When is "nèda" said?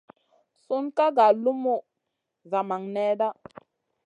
2.93-3.27